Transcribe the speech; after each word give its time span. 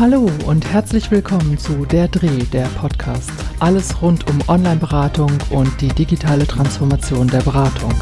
Hallo 0.00 0.30
und 0.46 0.64
herzlich 0.64 1.10
willkommen 1.10 1.58
zu 1.58 1.84
Der 1.84 2.08
Dreh, 2.08 2.44
der 2.44 2.64
Podcast. 2.68 3.30
Alles 3.58 4.00
rund 4.00 4.26
um 4.30 4.40
Online-Beratung 4.48 5.30
und 5.50 5.78
die 5.82 5.88
digitale 5.88 6.46
Transformation 6.46 7.28
der 7.28 7.42
Beratung. 7.42 7.92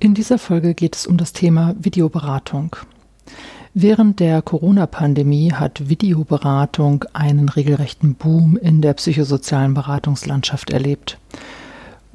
In 0.00 0.12
dieser 0.12 0.36
Folge 0.36 0.74
geht 0.74 0.96
es 0.96 1.06
um 1.06 1.16
das 1.16 1.32
Thema 1.32 1.74
Videoberatung. 1.78 2.76
Während 3.78 4.20
der 4.20 4.40
Corona-Pandemie 4.40 5.52
hat 5.52 5.90
Videoberatung 5.90 7.04
einen 7.12 7.50
regelrechten 7.50 8.14
Boom 8.14 8.56
in 8.56 8.80
der 8.80 8.94
psychosozialen 8.94 9.74
Beratungslandschaft 9.74 10.70
erlebt. 10.70 11.18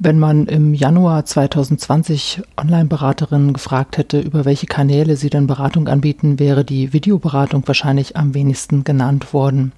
Wenn 0.00 0.18
man 0.18 0.48
im 0.48 0.74
Januar 0.74 1.24
2020 1.24 2.42
Online-Beraterinnen 2.56 3.52
gefragt 3.52 3.96
hätte, 3.96 4.18
über 4.18 4.44
welche 4.44 4.66
Kanäle 4.66 5.14
sie 5.14 5.30
denn 5.30 5.46
Beratung 5.46 5.86
anbieten, 5.86 6.40
wäre 6.40 6.64
die 6.64 6.92
Videoberatung 6.92 7.62
wahrscheinlich 7.64 8.16
am 8.16 8.34
wenigsten 8.34 8.82
genannt 8.82 9.32
worden. 9.32 9.70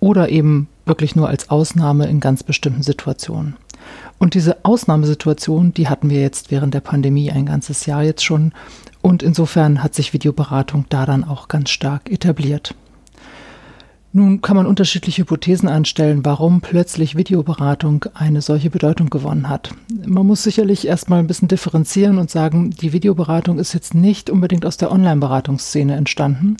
Oder 0.00 0.30
eben 0.30 0.66
wirklich 0.86 1.14
nur 1.14 1.28
als 1.28 1.50
Ausnahme 1.50 2.06
in 2.06 2.20
ganz 2.20 2.42
bestimmten 2.42 2.82
Situationen. 2.82 3.56
Und 4.22 4.34
diese 4.34 4.64
Ausnahmesituation, 4.64 5.74
die 5.74 5.88
hatten 5.88 6.08
wir 6.08 6.20
jetzt 6.20 6.52
während 6.52 6.74
der 6.74 6.80
Pandemie 6.80 7.32
ein 7.32 7.44
ganzes 7.44 7.86
Jahr 7.86 8.04
jetzt 8.04 8.22
schon. 8.22 8.52
Und 9.00 9.20
insofern 9.20 9.82
hat 9.82 9.96
sich 9.96 10.12
Videoberatung 10.12 10.84
da 10.90 11.06
dann 11.06 11.24
auch 11.24 11.48
ganz 11.48 11.70
stark 11.70 12.08
etabliert. 12.08 12.76
Nun 14.12 14.40
kann 14.40 14.54
man 14.54 14.66
unterschiedliche 14.66 15.22
Hypothesen 15.22 15.68
anstellen, 15.68 16.24
warum 16.24 16.60
plötzlich 16.60 17.16
Videoberatung 17.16 18.04
eine 18.14 18.42
solche 18.42 18.70
Bedeutung 18.70 19.10
gewonnen 19.10 19.48
hat. 19.48 19.74
Man 20.06 20.24
muss 20.24 20.44
sicherlich 20.44 20.86
erstmal 20.86 21.18
ein 21.18 21.26
bisschen 21.26 21.48
differenzieren 21.48 22.18
und 22.18 22.30
sagen, 22.30 22.70
die 22.70 22.92
Videoberatung 22.92 23.58
ist 23.58 23.72
jetzt 23.72 23.92
nicht 23.92 24.30
unbedingt 24.30 24.64
aus 24.64 24.76
der 24.76 24.92
Online-Beratungsszene 24.92 25.96
entstanden, 25.96 26.58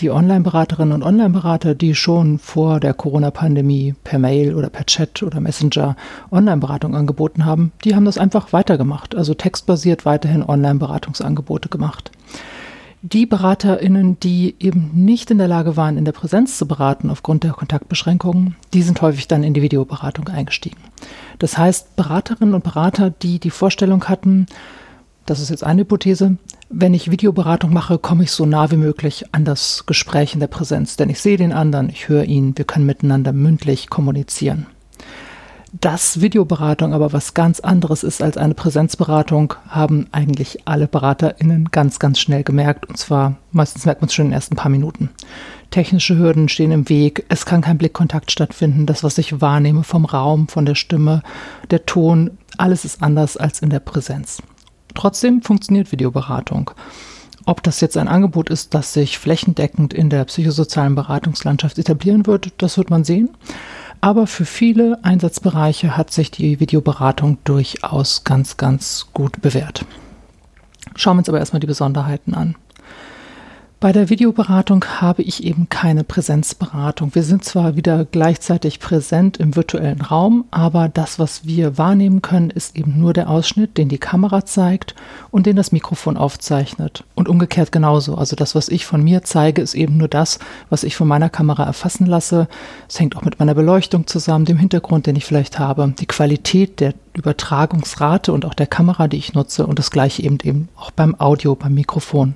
die 0.00 0.10
Online-Beraterinnen 0.10 0.92
und 0.92 1.02
Online-Berater, 1.02 1.74
die 1.74 1.94
schon 1.94 2.38
vor 2.38 2.80
der 2.80 2.94
Corona-Pandemie 2.94 3.94
per 4.04 4.18
Mail 4.18 4.54
oder 4.54 4.68
per 4.68 4.86
Chat 4.86 5.22
oder 5.22 5.40
Messenger 5.40 5.96
Online-Beratung 6.30 6.94
angeboten 6.96 7.44
haben, 7.44 7.72
die 7.84 7.94
haben 7.94 8.04
das 8.04 8.18
einfach 8.18 8.52
weitergemacht, 8.52 9.14
also 9.14 9.34
textbasiert 9.34 10.04
weiterhin 10.04 10.42
Online-Beratungsangebote 10.42 11.68
gemacht. 11.68 12.10
Die 13.06 13.26
BeraterInnen, 13.26 14.18
die 14.18 14.54
eben 14.58 14.90
nicht 14.94 15.30
in 15.30 15.36
der 15.36 15.46
Lage 15.46 15.76
waren, 15.76 15.98
in 15.98 16.06
der 16.06 16.12
Präsenz 16.12 16.56
zu 16.56 16.66
beraten 16.66 17.10
aufgrund 17.10 17.44
der 17.44 17.52
Kontaktbeschränkungen, 17.52 18.56
die 18.72 18.80
sind 18.80 19.02
häufig 19.02 19.28
dann 19.28 19.44
in 19.44 19.52
die 19.52 19.60
Videoberatung 19.60 20.28
eingestiegen. 20.28 20.78
Das 21.38 21.58
heißt, 21.58 21.96
Beraterinnen 21.96 22.54
und 22.54 22.64
Berater, 22.64 23.10
die 23.10 23.38
die 23.38 23.50
Vorstellung 23.50 24.04
hatten, 24.04 24.46
das 25.26 25.40
ist 25.40 25.50
jetzt 25.50 25.64
eine 25.64 25.82
Hypothese, 25.82 26.38
wenn 26.68 26.94
ich 26.94 27.10
Videoberatung 27.10 27.72
mache, 27.72 27.98
komme 27.98 28.24
ich 28.24 28.30
so 28.30 28.46
nah 28.46 28.70
wie 28.70 28.76
möglich 28.76 29.24
an 29.32 29.44
das 29.44 29.84
Gespräch 29.86 30.34
in 30.34 30.40
der 30.40 30.46
Präsenz, 30.46 30.96
denn 30.96 31.10
ich 31.10 31.20
sehe 31.20 31.36
den 31.36 31.52
anderen, 31.52 31.88
ich 31.88 32.08
höre 32.08 32.24
ihn, 32.24 32.56
wir 32.56 32.64
können 32.64 32.86
miteinander 32.86 33.32
mündlich 33.32 33.90
kommunizieren. 33.90 34.66
Dass 35.80 36.20
Videoberatung 36.20 36.94
aber 36.94 37.12
was 37.12 37.34
ganz 37.34 37.58
anderes 37.58 38.04
ist 38.04 38.22
als 38.22 38.36
eine 38.36 38.54
Präsenzberatung, 38.54 39.54
haben 39.68 40.06
eigentlich 40.12 40.68
alle 40.68 40.86
BeraterInnen 40.86 41.70
ganz, 41.72 41.98
ganz 41.98 42.20
schnell 42.20 42.44
gemerkt. 42.44 42.86
Und 42.88 42.96
zwar 42.96 43.38
meistens 43.50 43.84
merkt 43.84 44.00
man 44.00 44.06
es 44.06 44.14
schon 44.14 44.26
in 44.26 44.30
den 44.30 44.36
ersten 44.36 44.54
paar 44.54 44.70
Minuten. 44.70 45.10
Technische 45.72 46.16
Hürden 46.16 46.48
stehen 46.48 46.70
im 46.70 46.88
Weg, 46.88 47.24
es 47.28 47.44
kann 47.44 47.60
kein 47.60 47.78
Blickkontakt 47.78 48.30
stattfinden. 48.30 48.86
Das, 48.86 49.02
was 49.02 49.18
ich 49.18 49.40
wahrnehme 49.40 49.82
vom 49.82 50.04
Raum, 50.04 50.46
von 50.46 50.64
der 50.64 50.76
Stimme, 50.76 51.22
der 51.72 51.86
Ton, 51.86 52.38
alles 52.56 52.84
ist 52.84 53.02
anders 53.02 53.36
als 53.36 53.60
in 53.60 53.70
der 53.70 53.80
Präsenz. 53.80 54.40
Trotzdem 54.94 55.42
funktioniert 55.42 55.92
Videoberatung. 55.92 56.70
Ob 57.46 57.62
das 57.62 57.80
jetzt 57.80 57.96
ein 57.96 58.08
Angebot 58.08 58.48
ist, 58.48 58.72
das 58.72 58.94
sich 58.94 59.18
flächendeckend 59.18 59.92
in 59.92 60.08
der 60.08 60.24
psychosozialen 60.24 60.94
Beratungslandschaft 60.94 61.78
etablieren 61.78 62.26
wird, 62.26 62.52
das 62.58 62.78
wird 62.78 62.88
man 62.88 63.04
sehen. 63.04 63.30
Aber 64.00 64.26
für 64.26 64.44
viele 64.44 65.02
Einsatzbereiche 65.02 65.96
hat 65.96 66.10
sich 66.10 66.30
die 66.30 66.60
Videoberatung 66.60 67.38
durchaus 67.44 68.24
ganz, 68.24 68.56
ganz 68.56 69.08
gut 69.12 69.42
bewährt. 69.42 69.84
Schauen 70.96 71.16
wir 71.16 71.20
uns 71.20 71.28
aber 71.28 71.38
erstmal 71.38 71.60
die 71.60 71.66
Besonderheiten 71.66 72.34
an. 72.34 72.54
Bei 73.80 73.92
der 73.92 74.08
Videoberatung 74.08 74.82
habe 75.02 75.20
ich 75.22 75.44
eben 75.44 75.68
keine 75.68 76.04
Präsenzberatung. 76.04 77.14
Wir 77.14 77.22
sind 77.22 77.44
zwar 77.44 77.76
wieder 77.76 78.06
gleichzeitig 78.06 78.80
präsent 78.80 79.36
im 79.36 79.56
virtuellen 79.56 80.00
Raum, 80.00 80.46
aber 80.50 80.88
das, 80.88 81.18
was 81.18 81.46
wir 81.46 81.76
wahrnehmen 81.76 82.22
können, 82.22 82.48
ist 82.48 82.76
eben 82.76 82.98
nur 82.98 83.12
der 83.12 83.28
Ausschnitt, 83.28 83.76
den 83.76 83.90
die 83.90 83.98
Kamera 83.98 84.46
zeigt 84.46 84.94
und 85.30 85.44
den 85.44 85.56
das 85.56 85.70
Mikrofon 85.70 86.16
aufzeichnet. 86.16 87.04
Und 87.14 87.28
umgekehrt 87.28 87.72
genauso. 87.72 88.14
Also 88.14 88.36
das, 88.36 88.54
was 88.54 88.70
ich 88.70 88.86
von 88.86 89.04
mir 89.04 89.22
zeige, 89.22 89.60
ist 89.60 89.74
eben 89.74 89.98
nur 89.98 90.08
das, 90.08 90.38
was 90.70 90.82
ich 90.82 90.96
von 90.96 91.06
meiner 91.06 91.28
Kamera 91.28 91.64
erfassen 91.64 92.06
lasse. 92.06 92.48
Es 92.88 92.98
hängt 92.98 93.16
auch 93.16 93.22
mit 93.22 93.38
meiner 93.38 93.54
Beleuchtung 93.54 94.06
zusammen, 94.06 94.46
dem 94.46 94.56
Hintergrund, 94.56 95.06
den 95.06 95.16
ich 95.16 95.26
vielleicht 95.26 95.58
habe, 95.58 95.92
die 95.98 96.06
Qualität 96.06 96.80
der 96.80 96.94
Übertragungsrate 97.12 98.32
und 98.32 98.46
auch 98.46 98.54
der 98.54 98.66
Kamera, 98.66 99.08
die 99.08 99.18
ich 99.18 99.34
nutze 99.34 99.66
und 99.66 99.78
das 99.78 99.90
gleiche 99.90 100.22
eben 100.22 100.38
eben 100.42 100.68
auch 100.74 100.90
beim 100.90 101.20
Audio, 101.20 101.54
beim 101.54 101.74
Mikrofon. 101.74 102.34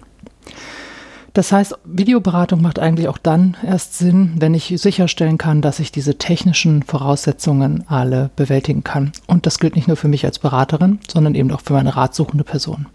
Das 1.39 1.53
heißt, 1.53 1.79
Videoberatung 1.85 2.61
macht 2.61 2.81
eigentlich 2.81 3.07
auch 3.07 3.17
dann 3.17 3.57
erst 3.65 3.97
Sinn, 3.97 4.33
wenn 4.41 4.55
ich 4.55 4.75
sicherstellen 4.75 5.39
kann, 5.39 5.63
dass 5.63 5.79
ich 5.79 5.93
diese 5.93 6.19
technischen 6.19 6.83
Voraussetzungen 6.83 7.85
alle 7.87 8.31
bewältigen 8.35 8.83
kann. 8.83 9.13
Und 9.29 9.47
das 9.47 9.61
gilt 9.61 9.77
nicht 9.77 9.87
nur 9.87 9.97
für 9.97 10.09
mich 10.09 10.25
als 10.25 10.41
Beraterin, 10.41 10.99
sondern 11.09 11.37
eben 11.37 11.53
auch 11.53 11.61
für 11.61 11.75
meine 11.75 11.95
ratsuchende 11.95 12.43
Person. 12.43 12.87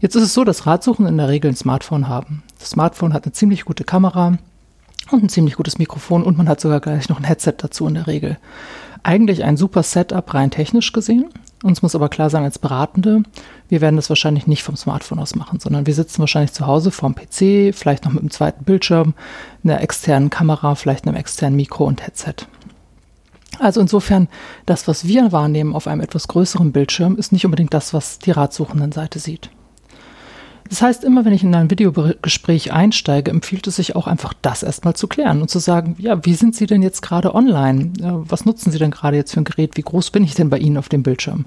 Jetzt 0.00 0.16
ist 0.16 0.24
es 0.24 0.34
so, 0.34 0.42
dass 0.42 0.66
Ratsuchende 0.66 1.12
in 1.12 1.18
der 1.18 1.28
Regel 1.28 1.52
ein 1.52 1.56
Smartphone 1.56 2.08
haben. 2.08 2.42
Das 2.58 2.70
Smartphone 2.70 3.12
hat 3.12 3.22
eine 3.22 3.34
ziemlich 3.34 3.64
gute 3.64 3.84
Kamera 3.84 4.36
und 5.12 5.22
ein 5.22 5.28
ziemlich 5.28 5.54
gutes 5.54 5.78
Mikrofon 5.78 6.24
und 6.24 6.36
man 6.36 6.48
hat 6.48 6.60
sogar 6.60 6.80
gleich 6.80 7.08
noch 7.08 7.18
ein 7.18 7.24
Headset 7.24 7.54
dazu 7.58 7.86
in 7.86 7.94
der 7.94 8.08
Regel. 8.08 8.36
Eigentlich 9.04 9.44
ein 9.44 9.56
super 9.56 9.84
Setup 9.84 10.34
rein 10.34 10.50
technisch 10.50 10.90
gesehen. 10.90 11.26
Uns 11.62 11.82
muss 11.82 11.94
aber 11.94 12.08
klar 12.08 12.30
sein 12.30 12.42
als 12.42 12.58
Beratende, 12.58 13.22
wir 13.68 13.82
werden 13.82 13.96
das 13.96 14.08
wahrscheinlich 14.08 14.46
nicht 14.46 14.62
vom 14.62 14.76
Smartphone 14.76 15.18
aus 15.18 15.34
machen, 15.34 15.60
sondern 15.60 15.86
wir 15.86 15.94
sitzen 15.94 16.20
wahrscheinlich 16.20 16.52
zu 16.52 16.66
Hause 16.66 16.90
vorm 16.90 17.14
PC, 17.14 17.74
vielleicht 17.74 18.04
noch 18.04 18.12
mit 18.12 18.22
einem 18.22 18.30
zweiten 18.30 18.64
Bildschirm, 18.64 19.12
einer 19.62 19.82
externen 19.82 20.30
Kamera, 20.30 20.74
vielleicht 20.74 21.06
einem 21.06 21.16
externen 21.16 21.56
Mikro 21.56 21.84
und 21.84 22.02
Headset. 22.02 22.46
Also 23.58 23.80
insofern, 23.82 24.28
das, 24.64 24.88
was 24.88 25.06
wir 25.06 25.32
wahrnehmen 25.32 25.74
auf 25.74 25.86
einem 25.86 26.00
etwas 26.00 26.28
größeren 26.28 26.72
Bildschirm, 26.72 27.16
ist 27.16 27.30
nicht 27.30 27.44
unbedingt 27.44 27.74
das, 27.74 27.92
was 27.92 28.18
die 28.18 28.30
ratsuchenden 28.30 28.92
Seite 28.92 29.18
sieht. 29.18 29.50
Das 30.70 30.82
heißt, 30.82 31.02
immer 31.02 31.24
wenn 31.24 31.32
ich 31.32 31.42
in 31.42 31.52
ein 31.52 31.68
Videogespräch 31.68 32.72
einsteige, 32.72 33.32
empfiehlt 33.32 33.66
es 33.66 33.76
sich 33.76 33.96
auch 33.96 34.06
einfach 34.06 34.32
das 34.40 34.62
erstmal 34.62 34.94
zu 34.94 35.08
klären 35.08 35.42
und 35.42 35.50
zu 35.50 35.58
sagen, 35.58 35.96
ja, 35.98 36.24
wie 36.24 36.34
sind 36.34 36.54
Sie 36.54 36.66
denn 36.66 36.80
jetzt 36.80 37.02
gerade 37.02 37.34
online? 37.34 37.92
Was 38.00 38.44
nutzen 38.44 38.70
Sie 38.70 38.78
denn 38.78 38.92
gerade 38.92 39.16
jetzt 39.16 39.32
für 39.32 39.40
ein 39.40 39.44
Gerät? 39.44 39.76
Wie 39.76 39.82
groß 39.82 40.12
bin 40.12 40.22
ich 40.22 40.34
denn 40.34 40.48
bei 40.48 40.58
Ihnen 40.58 40.76
auf 40.76 40.88
dem 40.88 41.02
Bildschirm? 41.02 41.46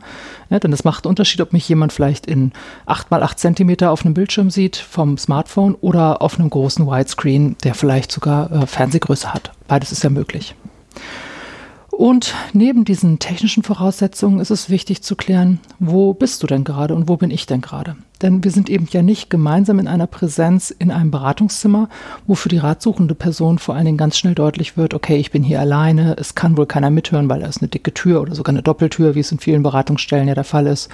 Ja, 0.49 0.59
denn 0.59 0.73
es 0.73 0.83
macht 0.83 1.05
einen 1.05 1.11
Unterschied, 1.11 1.39
ob 1.39 1.53
mich 1.53 1.67
jemand 1.69 1.93
vielleicht 1.93 2.25
in 2.25 2.51
8 2.85 3.11
mal 3.11 3.23
8 3.23 3.39
Zentimeter 3.39 3.91
auf 3.91 4.03
einem 4.03 4.13
Bildschirm 4.13 4.49
sieht 4.49 4.75
vom 4.75 5.17
Smartphone 5.17 5.75
oder 5.75 6.21
auf 6.21 6.37
einem 6.37 6.49
großen 6.49 6.85
Widescreen, 6.85 7.55
der 7.63 7.75
vielleicht 7.75 8.11
sogar 8.11 8.51
äh, 8.51 8.67
Fernsehgröße 8.67 9.33
hat. 9.33 9.53
Beides 9.69 9.93
ist 9.93 10.03
ja 10.03 10.09
möglich. 10.09 10.53
Und 11.91 12.33
neben 12.51 12.83
diesen 12.83 13.19
technischen 13.19 13.63
Voraussetzungen 13.63 14.41
ist 14.41 14.49
es 14.49 14.69
wichtig 14.69 15.01
zu 15.01 15.15
klären, 15.15 15.61
wo 15.79 16.13
bist 16.13 16.43
du 16.43 16.47
denn 16.47 16.65
gerade 16.65 16.93
und 16.93 17.07
wo 17.07 17.15
bin 17.15 17.31
ich 17.31 17.45
denn 17.45 17.61
gerade? 17.61 17.95
Denn 18.23 18.43
wir 18.43 18.51
sind 18.51 18.69
eben 18.69 18.87
ja 18.89 19.01
nicht 19.01 19.29
gemeinsam 19.29 19.79
in 19.79 19.87
einer 19.87 20.07
Präsenz 20.07 20.71
in 20.71 20.91
einem 20.91 21.11
Beratungszimmer, 21.11 21.89
wo 22.25 22.35
für 22.35 22.47
die 22.47 22.57
ratsuchende 22.57 23.15
Person 23.15 23.59
vor 23.59 23.75
allen 23.75 23.85
Dingen 23.85 23.97
ganz 23.97 24.17
schnell 24.17 24.33
deutlich 24.33 24.77
wird, 24.77 24.93
okay, 24.93 25.17
ich 25.17 25.29
bin 25.29 25.43
hier 25.43 25.59
alleine, 25.59 26.15
es 26.17 26.33
kann 26.33 26.55
wohl 26.55 26.65
keiner 26.65 26.89
mithören, 26.89 27.29
weil 27.29 27.41
da 27.41 27.47
ist 27.47 27.61
eine 27.61 27.67
dicke 27.67 27.93
Tür 27.93 28.21
oder 28.21 28.33
sogar 28.33 28.53
eine 28.53 28.63
Doppeltür, 28.63 29.13
wie 29.13 29.19
es 29.19 29.31
in 29.31 29.39
vielen 29.39 29.61
Beratungsstellen 29.61 30.29
ja 30.29 30.35
der 30.35 30.45
Fall 30.45 30.67
ist. 30.67 30.89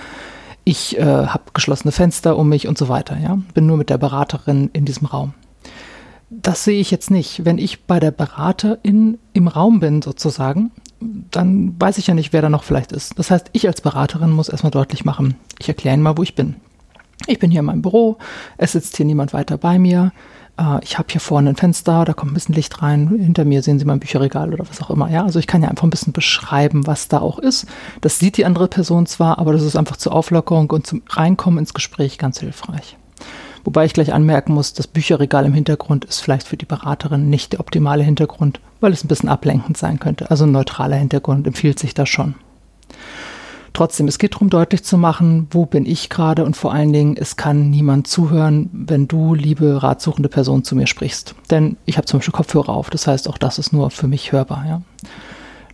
Ich 0.64 0.98
äh, 0.98 1.04
habe 1.04 1.44
geschlossene 1.54 1.92
Fenster 1.92 2.36
um 2.36 2.50
mich 2.50 2.68
und 2.68 2.80
so 2.80 2.90
weiter. 2.90 3.18
Ja? 3.18 3.38
Bin 3.54 3.68
nur 3.68 3.78
mit 3.78 3.92
der 3.92 4.00
Beraterin 4.00 4.72
in 4.74 4.86
diesem 4.86 5.08
Raum. 5.08 5.34
Das 6.32 6.64
sehe 6.64 6.80
ich 6.80 6.90
jetzt 6.90 7.12
nicht. 7.12 7.46
Wenn 7.46 7.60
ich 7.60 7.86
bei 7.86 8.00
der 8.00 8.12
Beraterin 8.12 9.20
im 9.34 9.48
Raum 9.48 9.80
bin, 9.80 10.02
sozusagen, 10.02 10.72
dann 11.00 11.76
weiß 11.80 12.00
ich 12.00 12.08
ja 12.08 12.14
nicht, 12.16 12.34
wer 12.34 12.42
da 12.42 12.50
noch 12.50 12.64
vielleicht 12.64 12.92
ist. 12.92 13.18
Das 13.18 13.30
heißt, 13.30 13.52
ich 13.54 13.68
als 13.68 13.82
Beraterin 13.82 14.32
muss 14.32 14.50
erstmal 14.50 14.72
deutlich 14.72 15.06
machen, 15.06 15.36
ich 15.60 15.68
erkläre 15.68 15.94
Ihnen 15.94 16.04
mal, 16.04 16.18
wo 16.18 16.24
ich 16.24 16.36
bin. 16.36 16.56
Ich 17.28 17.40
bin 17.40 17.52
hier 17.52 17.60
in 17.60 17.66
meinem 17.66 17.82
Büro, 17.82 18.18
es 18.58 18.72
sitzt 18.72 18.98
hier 18.98 19.06
niemand 19.06 19.34
weiter 19.34 19.58
bei 19.58 19.78
mir. 19.78 20.12
Äh, 20.58 20.80
ich 20.84 20.98
habe 20.98 21.08
hier 21.12 21.22
vorne 21.22 21.50
ein 21.50 21.56
Fenster, 21.56 22.06
da 22.06 22.14
kommt 22.14 22.32
ein 22.32 22.34
bisschen 22.34 22.56
Licht 22.56 22.82
rein. 22.82 23.08
Hinter 23.08 23.46
mir 23.46 23.62
sehen 23.62 23.80
Sie 23.80 23.86
mein 23.86 24.00
Bücherregal 24.00 24.54
oder 24.54 24.68
was 24.68 24.82
auch 24.82 24.90
immer. 24.90 25.10
Ja, 25.10 25.24
also 25.24 25.40
ich 25.40 25.48
kann 25.48 25.62
ja 25.62 25.70
einfach 25.70 25.84
ein 25.84 25.90
bisschen 25.92 26.14
beschreiben, 26.14 26.88
was 26.88 27.08
da 27.08 27.20
auch 27.20 27.40
ist. 27.40 27.66
Das 28.02 28.20
sieht 28.20 28.38
die 28.38 28.46
andere 28.46 28.68
Person 28.68 29.06
zwar, 29.06 29.40
aber 29.40 29.54
das 29.54 29.64
ist 29.64 29.76
einfach 29.76 29.98
zur 29.98 30.14
Auflockerung 30.14 30.70
und 30.70 30.86
zum 30.86 31.02
Reinkommen 31.10 31.60
ins 31.60 31.74
Gespräch 31.74 32.18
ganz 32.18 32.40
hilfreich. 32.40 32.98
Wobei 33.66 33.86
ich 33.86 33.94
gleich 33.94 34.14
anmerken 34.14 34.54
muss, 34.54 34.74
das 34.74 34.88
Bücherregal 34.88 35.46
im 35.46 35.54
Hintergrund 35.54 36.06
ist 36.06 36.22
vielleicht 36.22 36.48
für 36.48 36.58
die 36.58 36.66
Beraterin 36.66 37.30
nicht 37.30 37.54
der 37.54 37.60
optimale 37.60 38.04
Hintergrund, 38.04 38.62
weil 38.80 38.94
es 38.94 39.04
ein 39.04 39.10
bisschen 39.10 39.30
ablenkend 39.30 39.78
sein 39.78 40.00
könnte. 40.00 40.32
Also 40.32 40.46
ein 40.46 40.52
neutraler 40.52 40.96
Hintergrund 40.96 41.46
empfiehlt 41.46 41.78
sich 41.78 41.94
da 41.94 42.06
schon. 42.06 42.36
Trotzdem, 43.74 44.08
es 44.08 44.18
geht 44.18 44.34
darum, 44.34 44.50
deutlich 44.50 44.84
zu 44.84 44.98
machen, 44.98 45.48
wo 45.52 45.66
bin 45.66 45.86
ich 45.86 46.10
gerade 46.10 46.44
und 46.44 46.58
vor 46.58 46.74
allen 46.74 46.92
Dingen, 46.92 47.18
es 47.18 47.36
kann 47.36 47.70
niemand 47.70 48.08
zuhören, 48.08 48.70
wenn 48.74 49.08
du, 49.08 49.34
liebe 49.34 49.82
ratsuchende 49.84 50.30
Person, 50.30 50.64
zu 50.64 50.76
mir 50.76 50.88
sprichst. 50.88 51.36
Denn 51.52 51.78
ich 51.86 51.98
habe 51.98 52.06
zum 52.06 52.20
Beispiel 52.20 52.34
Kopfhörer 52.34 52.70
auf, 52.70 52.90
das 52.90 53.08
heißt, 53.08 53.30
auch 53.30 53.38
das 53.38 53.60
ist 53.60 53.72
nur 53.72 53.92
für 53.92 54.08
mich 54.08 54.32
hörbar. 54.32 54.66
Ja? 54.68 54.82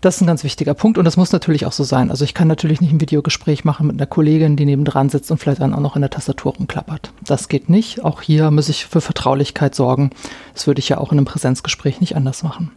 Das 0.02 0.18
ist 0.18 0.22
ein 0.22 0.28
ganz 0.28 0.44
wichtiger 0.44 0.76
Punkt 0.76 1.00
und 1.00 1.06
das 1.06 1.18
muss 1.18 1.32
natürlich 1.32 1.66
auch 1.66 1.72
so 1.72 1.84
sein. 1.84 2.12
Also 2.12 2.26
ich 2.26 2.36
kann 2.36 2.48
natürlich 2.48 2.80
nicht 2.80 2.92
ein 2.92 3.02
Videogespräch 3.02 3.66
machen 3.66 3.88
mit 3.88 3.96
einer 3.96 4.06
Kollegin, 4.06 4.56
die 4.56 4.66
nebendran 4.66 5.10
sitzt 5.10 5.32
und 5.32 5.40
vielleicht 5.40 5.62
dann 5.62 5.74
auch 5.74 5.80
noch 5.80 5.96
in 5.96 6.04
der 6.04 6.12
Tastatur 6.12 6.54
rumklappert. 6.54 7.12
Das 7.26 7.48
geht 7.48 7.70
nicht. 7.70 8.04
Auch 8.04 8.22
hier 8.22 8.52
muss 8.52 8.70
ich 8.70 8.86
für 8.86 9.02
Vertraulichkeit 9.02 9.74
sorgen. 9.74 10.12
Das 10.54 10.68
würde 10.68 10.78
ich 10.78 10.90
ja 10.90 11.00
auch 11.00 11.12
in 11.12 11.18
einem 11.18 11.26
Präsenzgespräch 11.26 12.02
nicht 12.02 12.16
anders 12.16 12.44
machen. 12.44 12.72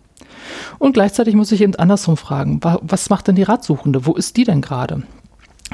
Und 0.79 0.93
gleichzeitig 0.93 1.35
muss 1.35 1.52
ich 1.52 1.61
eben 1.61 1.75
andersrum 1.75 2.17
fragen, 2.17 2.61
was 2.62 3.11
macht 3.11 3.29
denn 3.29 3.37
die 3.37 3.43
Ratsuchende? 3.43 4.06
Wo 4.06 4.14
ist 4.14 4.37
die 4.37 4.44
denn 4.44 4.61
gerade? 4.61 5.02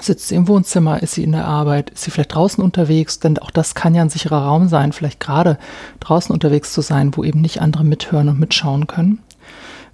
Sitzt 0.01 0.29
sie 0.29 0.35
im 0.35 0.49
Wohnzimmer? 0.49 1.03
Ist 1.03 1.15
sie 1.15 1.23
in 1.23 1.33
der 1.33 1.45
Arbeit? 1.45 1.91
Ist 1.91 2.03
sie 2.05 2.11
vielleicht 2.11 2.35
draußen 2.35 2.63
unterwegs? 2.63 3.21
Denn 3.21 3.39
auch 3.39 3.51
das 3.51 3.75
kann 3.75 3.95
ja 3.95 4.03
ein 4.03 4.11
sicherer 4.11 4.45
Raum 4.45 4.69
sein, 4.69 4.93
vielleicht 4.93 5.21
gerade 5.21 5.59
draußen 6.01 6.33
unterwegs 6.33 6.73
zu 6.73 6.81
sein, 6.81 7.17
wo 7.17 7.23
eben 7.23 7.41
nicht 7.41 7.61
andere 7.63 7.85
mithören 7.85 8.29
und 8.29 8.41
mitschauen 8.41 8.87
können. 8.87 9.21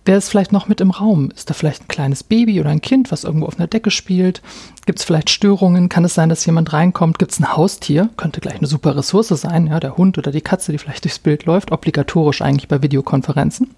Wer 0.06 0.17
ist 0.17 0.31
vielleicht 0.31 0.52
noch 0.52 0.67
mit 0.67 0.81
im 0.81 0.90
Raum? 0.90 1.31
Ist 1.31 1.50
da 1.50 1.55
vielleicht 1.55 1.82
ein 1.82 1.88
kleines 1.88 2.25
Baby 2.25 2.58
oder 2.58 2.70
ein 2.70 2.81
Kind, 2.81 3.12
was 3.12 3.25
irgendwo 3.25 3.46
auf 3.46 3.58
einer 3.58 3.66
Decke 3.66 3.90
spielt? 3.90 4.40
Gibt 4.87 4.99
es 4.99 5.05
vielleicht 5.05 5.28
Störungen? 5.28 5.90
Kann 5.90 6.06
es 6.06 6.14
sein, 6.14 6.31
dass 6.31 6.46
jemand 6.46 6.73
reinkommt? 6.73 7.19
Gibt 7.19 7.32
es 7.32 7.38
ein 7.38 7.55
Haustier? 7.55 8.08
Könnte 8.16 8.40
gleich 8.40 8.56
eine 8.56 8.66
super 8.66 8.96
Ressource 8.96 9.28
sein, 9.28 9.66
ja, 9.66 9.78
der 9.78 9.99
Hund 9.99 10.16
oder 10.16 10.32
die 10.32 10.40
Katze, 10.40 10.73
die 10.73 10.78
vielleicht 10.78 11.05
durchs 11.05 11.19
Bild 11.19 11.44
läuft, 11.44 11.70
obligatorisch 11.70 12.40
eigentlich 12.40 12.69
bei 12.69 12.82
Videokonferenzen. 12.82 13.70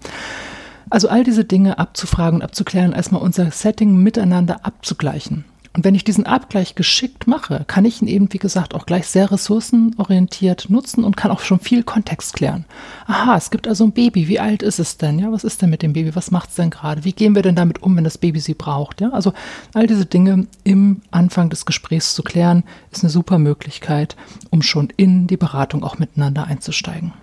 Also 0.89 1.09
all 1.09 1.23
diese 1.23 1.45
Dinge 1.45 1.79
abzufragen 1.79 2.39
und 2.39 2.43
abzuklären, 2.43 2.93
erstmal 2.93 3.21
unser 3.21 3.49
Setting 3.51 3.97
miteinander 3.97 4.65
abzugleichen. 4.65 5.45
Und 5.75 5.83
wenn 5.83 5.95
ich 5.95 6.03
diesen 6.03 6.27
Abgleich 6.27 6.75
geschickt 6.75 7.25
mache, 7.25 7.63
kann 7.65 7.83
ich 7.83 7.99
ihn 7.99 8.07
eben, 8.07 8.31
wie 8.31 8.37
gesagt, 8.37 8.75
auch 8.75 8.85
gleich 8.85 9.07
sehr 9.07 9.31
ressourcenorientiert 9.31 10.69
nutzen 10.69 11.03
und 11.03 11.17
kann 11.17 11.31
auch 11.31 11.39
schon 11.39 11.59
viel 11.59 11.81
Kontext 11.81 12.35
klären. 12.35 12.65
Aha, 13.07 13.35
es 13.35 13.49
gibt 13.49 13.67
also 13.67 13.85
ein 13.85 13.91
Baby. 13.91 14.27
Wie 14.27 14.39
alt 14.39 14.61
ist 14.61 14.77
es 14.77 14.97
denn? 14.97 15.17
Ja, 15.17 15.31
was 15.31 15.43
ist 15.43 15.63
denn 15.63 15.71
mit 15.71 15.81
dem 15.81 15.93
Baby? 15.93 16.15
Was 16.15 16.29
macht 16.29 16.49
es 16.49 16.55
denn 16.55 16.69
gerade? 16.69 17.05
Wie 17.05 17.13
gehen 17.13 17.33
wir 17.33 17.41
denn 17.41 17.55
damit 17.55 17.81
um, 17.81 17.97
wenn 17.97 18.03
das 18.03 18.19
Baby 18.19 18.39
sie 18.39 18.53
braucht? 18.53 19.01
Ja, 19.01 19.09
also 19.09 19.33
all 19.73 19.87
diese 19.87 20.05
Dinge 20.05 20.45
im 20.63 21.01
Anfang 21.09 21.49
des 21.49 21.65
Gesprächs 21.65 22.13
zu 22.13 22.21
klären, 22.21 22.63
ist 22.91 23.03
eine 23.03 23.09
super 23.09 23.39
Möglichkeit, 23.39 24.15
um 24.51 24.61
schon 24.61 24.89
in 24.95 25.25
die 25.25 25.37
Beratung 25.37 25.83
auch 25.83 25.97
miteinander 25.97 26.45
einzusteigen. 26.45 27.13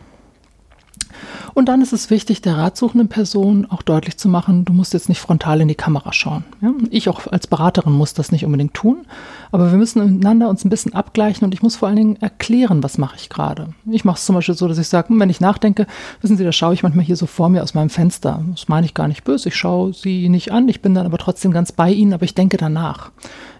Und 1.60 1.66
dann 1.66 1.82
ist 1.82 1.92
es 1.92 2.08
wichtig, 2.08 2.40
der 2.40 2.56
ratsuchenden 2.56 3.08
Person 3.08 3.66
auch 3.68 3.82
deutlich 3.82 4.16
zu 4.16 4.30
machen, 4.30 4.64
du 4.64 4.72
musst 4.72 4.94
jetzt 4.94 5.10
nicht 5.10 5.20
frontal 5.20 5.60
in 5.60 5.68
die 5.68 5.74
Kamera 5.74 6.10
schauen. 6.10 6.42
Ja? 6.62 6.72
Ich 6.88 7.06
auch 7.10 7.26
als 7.26 7.46
Beraterin 7.46 7.92
muss 7.92 8.14
das 8.14 8.32
nicht 8.32 8.46
unbedingt 8.46 8.72
tun, 8.72 9.04
aber 9.52 9.70
wir 9.70 9.76
müssen 9.76 10.02
miteinander 10.02 10.48
uns 10.48 10.64
ein 10.64 10.70
bisschen 10.70 10.94
abgleichen 10.94 11.44
und 11.44 11.52
ich 11.52 11.60
muss 11.60 11.76
vor 11.76 11.88
allen 11.88 11.98
Dingen 11.98 12.16
erklären, 12.16 12.82
was 12.82 12.96
mache 12.96 13.16
ich 13.16 13.28
gerade. 13.28 13.74
Ich 13.90 14.06
mache 14.06 14.16
es 14.16 14.24
zum 14.24 14.36
Beispiel 14.36 14.54
so, 14.54 14.68
dass 14.68 14.78
ich 14.78 14.88
sage, 14.88 15.10
hm, 15.10 15.20
wenn 15.20 15.28
ich 15.28 15.42
nachdenke, 15.42 15.86
wissen 16.22 16.38
Sie, 16.38 16.44
da 16.44 16.52
schaue 16.52 16.72
ich 16.72 16.82
manchmal 16.82 17.04
hier 17.04 17.16
so 17.16 17.26
vor 17.26 17.50
mir 17.50 17.62
aus 17.62 17.74
meinem 17.74 17.90
Fenster. 17.90 18.42
Das 18.52 18.68
meine 18.68 18.86
ich 18.86 18.94
gar 18.94 19.06
nicht 19.06 19.24
böse, 19.24 19.50
ich 19.50 19.56
schaue 19.56 19.92
Sie 19.92 20.30
nicht 20.30 20.52
an, 20.52 20.66
ich 20.66 20.80
bin 20.80 20.94
dann 20.94 21.04
aber 21.04 21.18
trotzdem 21.18 21.52
ganz 21.52 21.72
bei 21.72 21.90
Ihnen, 21.90 22.14
aber 22.14 22.24
ich 22.24 22.34
denke 22.34 22.56
danach. 22.56 23.10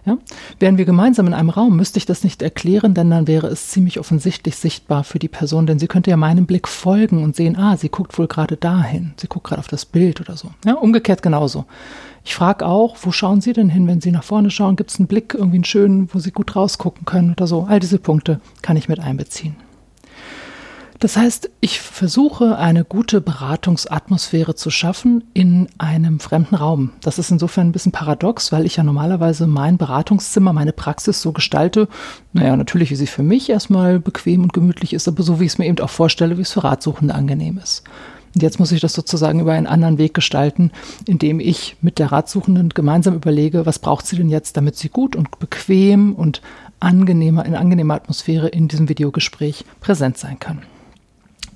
Ja? 0.05 0.17
Wären 0.59 0.77
wir 0.77 0.85
gemeinsam 0.85 1.27
in 1.27 1.33
einem 1.33 1.49
Raum, 1.49 1.75
müsste 1.75 1.99
ich 1.99 2.05
das 2.05 2.23
nicht 2.23 2.41
erklären, 2.41 2.93
denn 2.93 3.09
dann 3.09 3.27
wäre 3.27 3.47
es 3.47 3.69
ziemlich 3.69 3.99
offensichtlich 3.99 4.55
sichtbar 4.55 5.03
für 5.03 5.19
die 5.19 5.27
Person, 5.27 5.67
denn 5.67 5.79
sie 5.79 5.87
könnte 5.87 6.09
ja 6.09 6.17
meinem 6.17 6.45
Blick 6.45 6.67
folgen 6.67 7.23
und 7.23 7.35
sehen, 7.35 7.55
ah, 7.57 7.77
sie 7.77 7.89
guckt 7.91 8.17
wohl 8.17 8.27
gerade 8.27 8.57
dahin, 8.57 9.13
sie 9.17 9.27
guckt 9.27 9.47
gerade 9.47 9.59
auf 9.59 9.67
das 9.67 9.85
Bild 9.85 10.21
oder 10.21 10.37
so. 10.37 10.49
Ja, 10.65 10.73
umgekehrt 10.73 11.21
genauso. 11.21 11.65
Ich 12.23 12.35
frage 12.35 12.65
auch, 12.65 12.97
wo 13.01 13.11
schauen 13.11 13.41
Sie 13.41 13.53
denn 13.53 13.69
hin, 13.69 13.87
wenn 13.87 14.01
Sie 14.01 14.11
nach 14.11 14.23
vorne 14.23 14.51
schauen? 14.51 14.75
Gibt 14.75 14.91
es 14.91 14.99
einen 14.99 15.07
Blick, 15.07 15.33
irgendwie 15.33 15.57
einen 15.57 15.63
schönen, 15.63 16.09
wo 16.13 16.19
Sie 16.19 16.31
gut 16.31 16.55
rausgucken 16.55 17.05
können 17.05 17.31
oder 17.31 17.47
so? 17.47 17.65
All 17.67 17.79
diese 17.79 17.97
Punkte 17.97 18.39
kann 18.61 18.77
ich 18.77 18.87
mit 18.87 18.99
einbeziehen. 18.99 19.55
Das 21.01 21.17
heißt, 21.17 21.49
ich 21.61 21.81
versuche 21.81 22.59
eine 22.59 22.85
gute 22.85 23.21
Beratungsatmosphäre 23.21 24.53
zu 24.53 24.69
schaffen 24.69 25.23
in 25.33 25.67
einem 25.79 26.19
fremden 26.19 26.53
Raum. 26.53 26.91
Das 27.01 27.17
ist 27.17 27.31
insofern 27.31 27.69
ein 27.69 27.71
bisschen 27.71 27.91
paradox, 27.91 28.51
weil 28.51 28.67
ich 28.67 28.75
ja 28.75 28.83
normalerweise 28.83 29.47
mein 29.47 29.79
Beratungszimmer, 29.79 30.53
meine 30.53 30.73
Praxis 30.73 31.19
so 31.19 31.31
gestalte, 31.31 31.87
naja, 32.33 32.55
natürlich, 32.55 32.91
wie 32.91 32.95
sie 32.95 33.07
für 33.07 33.23
mich 33.23 33.49
erstmal 33.49 33.97
bequem 33.99 34.43
und 34.43 34.53
gemütlich 34.53 34.93
ist, 34.93 35.07
aber 35.07 35.23
so 35.23 35.39
wie 35.39 35.45
ich 35.45 35.53
es 35.53 35.57
mir 35.57 35.65
eben 35.65 35.79
auch 35.79 35.89
vorstelle, 35.89 36.37
wie 36.37 36.43
es 36.43 36.51
für 36.51 36.63
Ratsuchende 36.63 37.15
angenehm 37.15 37.57
ist. 37.57 37.83
Und 38.35 38.43
jetzt 38.43 38.59
muss 38.59 38.71
ich 38.71 38.79
das 38.79 38.93
sozusagen 38.93 39.39
über 39.39 39.53
einen 39.53 39.65
anderen 39.65 39.97
Weg 39.97 40.13
gestalten, 40.13 40.69
indem 41.07 41.39
ich 41.39 41.77
mit 41.81 41.97
der 41.97 42.11
Ratsuchenden 42.11 42.69
gemeinsam 42.69 43.15
überlege, 43.15 43.65
was 43.65 43.79
braucht 43.79 44.05
sie 44.05 44.17
denn 44.17 44.29
jetzt, 44.29 44.55
damit 44.55 44.75
sie 44.75 44.89
gut 44.89 45.15
und 45.15 45.39
bequem 45.39 46.13
und 46.13 46.43
angenehmer, 46.79 47.43
in 47.43 47.55
angenehmer 47.55 47.95
Atmosphäre 47.95 48.49
in 48.49 48.67
diesem 48.67 48.87
Videogespräch 48.87 49.65
präsent 49.79 50.19
sein 50.19 50.37
kann. 50.37 50.61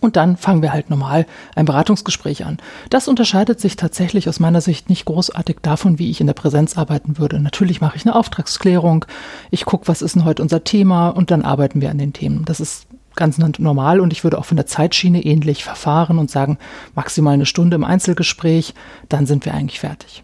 Und 0.06 0.18
dann 0.18 0.38
fangen 0.38 0.62
wir 0.62 0.72
halt 0.72 0.92
normal 0.92 1.25
ein 1.56 1.66
Beratungsgespräch 1.66 2.46
an. 2.46 2.57
Das 2.92 3.07
unterscheidet 3.07 3.60
sich 3.60 3.75
tatsächlich 3.75 4.30
aus 4.30 4.40
meiner 4.40 4.62
Sicht 4.62 4.88
nicht 4.88 5.06
großartig 5.06 5.57
davon, 5.63 5.98
wie 5.98 6.12
ich 6.12 6.22
in 6.22 6.28
der 6.28 6.36
Präsenz 6.36 6.78
arbeiten 6.78 7.18
würde. 7.18 7.40
Natürlich 7.40 7.81
mache 7.81 7.98
ich 7.98 8.06
eine 8.06 8.13
Auftragsklärung, 8.13 9.06
ich 9.50 9.66
gucke, 9.66 9.88
was 9.88 10.04
ist 10.04 10.13
denn 10.13 10.24
heute 10.24 10.44
unser 10.44 10.63
Thema 10.63 11.10
und 11.10 11.31
dann 11.31 11.42
arbeiten 11.42 11.81
wir 11.81 11.90
an 11.90 11.98
den 11.98 12.13
Themen. 12.13 12.46
Das 12.46 12.60
ist 12.60 12.86
ganz 13.16 13.40
normal 13.40 14.00
und 14.00 14.13
ich 14.13 14.24
würde 14.24 14.38
auch 14.38 14.46
von 14.46 14.57
der 14.57 14.68
Zeitschiene 14.68 15.25
ähnlich 15.25 15.63
verfahren 15.63 16.19
und 16.19 16.30
sagen, 16.30 16.60
maximal 16.94 17.34
eine 17.34 17.48
Stunde 17.48 17.74
im 17.74 17.84
Einzelgespräch, 17.84 18.75
dann 19.10 19.25
sind 19.25 19.44
wir 19.46 19.56
eigentlich 19.56 19.80
fertig. 19.80 20.22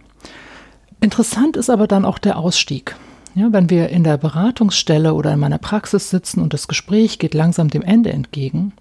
Interessant 1.00 1.58
ist 1.58 1.72
aber 1.72 1.88
dann 1.88 2.06
auch 2.06 2.20
der 2.20 2.38
Ausstieg. 2.38 2.96
Ja, 3.34 3.48
wenn 3.52 3.72
wir 3.72 3.90
in 3.90 4.04
der 4.04 4.18
Beratungsstelle 4.18 5.16
oder 5.16 5.34
in 5.34 5.40
meiner 5.40 5.58
Praxis 5.58 6.12
sitzen 6.12 6.40
und 6.40 6.54
das 6.54 6.68
Gespräch 6.68 7.18
geht 7.18 7.34
langsam 7.34 7.70
dem 7.70 7.82
Ende 7.82 8.12
entgegen, 8.12 8.74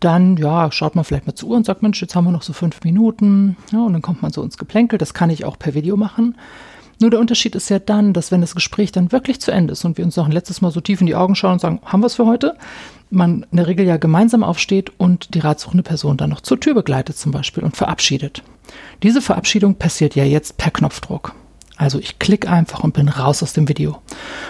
dann 0.00 0.36
ja, 0.36 0.72
schaut 0.72 0.94
man 0.94 1.04
vielleicht 1.04 1.26
mal 1.26 1.34
zu 1.34 1.50
und 1.50 1.66
sagt, 1.66 1.82
Mensch, 1.82 2.00
jetzt 2.00 2.14
haben 2.16 2.24
wir 2.24 2.32
noch 2.32 2.42
so 2.42 2.52
fünf 2.52 2.82
Minuten. 2.82 3.56
Ja, 3.72 3.80
und 3.84 3.92
dann 3.92 4.02
kommt 4.02 4.22
man 4.22 4.32
so 4.32 4.42
ins 4.42 4.58
Geplänkel. 4.58 4.98
Das 4.98 5.14
kann 5.14 5.30
ich 5.30 5.44
auch 5.44 5.58
per 5.58 5.74
Video 5.74 5.96
machen. 5.96 6.36
Nur 7.00 7.10
der 7.10 7.20
Unterschied 7.20 7.54
ist 7.54 7.70
ja 7.70 7.78
dann, 7.78 8.12
dass 8.12 8.30
wenn 8.30 8.42
das 8.42 8.54
Gespräch 8.54 8.92
dann 8.92 9.10
wirklich 9.10 9.40
zu 9.40 9.50
Ende 9.50 9.72
ist 9.72 9.84
und 9.84 9.96
wir 9.96 10.04
uns 10.04 10.16
noch 10.16 10.26
ein 10.26 10.32
letztes 10.32 10.60
Mal 10.60 10.70
so 10.70 10.80
tief 10.82 11.00
in 11.00 11.06
die 11.06 11.14
Augen 11.14 11.34
schauen 11.34 11.54
und 11.54 11.60
sagen, 11.60 11.80
haben 11.84 12.00
wir 12.00 12.06
es 12.06 12.16
für 12.16 12.26
heute? 12.26 12.56
Man 13.08 13.46
in 13.50 13.56
der 13.56 13.66
Regel 13.66 13.86
ja 13.86 13.96
gemeinsam 13.96 14.44
aufsteht 14.44 14.92
und 14.98 15.34
die 15.34 15.38
ratsuchende 15.38 15.82
Person 15.82 16.18
dann 16.18 16.30
noch 16.30 16.42
zur 16.42 16.60
Tür 16.60 16.74
begleitet 16.74 17.16
zum 17.16 17.32
Beispiel 17.32 17.64
und 17.64 17.76
verabschiedet. 17.76 18.42
Diese 19.02 19.22
Verabschiedung 19.22 19.76
passiert 19.76 20.14
ja 20.14 20.24
jetzt 20.24 20.58
per 20.58 20.70
Knopfdruck. 20.70 21.34
Also 21.80 21.98
ich 21.98 22.18
klicke 22.18 22.50
einfach 22.50 22.84
und 22.84 22.92
bin 22.92 23.08
raus 23.08 23.42
aus 23.42 23.54
dem 23.54 23.66
Video. 23.66 24.02